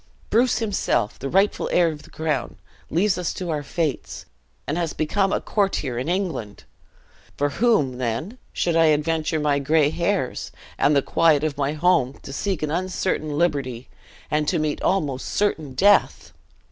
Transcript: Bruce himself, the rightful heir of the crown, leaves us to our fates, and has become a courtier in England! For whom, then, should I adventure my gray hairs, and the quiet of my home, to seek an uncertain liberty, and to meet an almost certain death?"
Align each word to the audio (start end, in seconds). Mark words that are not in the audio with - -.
Bruce 0.31 0.57
himself, 0.57 1.19
the 1.19 1.29
rightful 1.29 1.69
heir 1.71 1.89
of 1.91 2.01
the 2.01 2.09
crown, 2.09 2.57
leaves 2.89 3.19
us 3.19 3.31
to 3.35 3.51
our 3.51 3.61
fates, 3.61 4.25
and 4.65 4.75
has 4.75 4.93
become 4.93 5.31
a 5.31 5.39
courtier 5.39 5.99
in 5.99 6.09
England! 6.09 6.63
For 7.37 7.49
whom, 7.49 7.99
then, 7.99 8.39
should 8.51 8.75
I 8.75 8.85
adventure 8.85 9.39
my 9.39 9.59
gray 9.59 9.91
hairs, 9.91 10.51
and 10.79 10.95
the 10.95 11.03
quiet 11.03 11.43
of 11.43 11.55
my 11.55 11.73
home, 11.73 12.17
to 12.23 12.33
seek 12.33 12.63
an 12.63 12.71
uncertain 12.71 13.37
liberty, 13.37 13.89
and 14.31 14.47
to 14.47 14.57
meet 14.57 14.79
an 14.81 14.87
almost 14.87 15.27
certain 15.27 15.75
death?" 15.75 16.33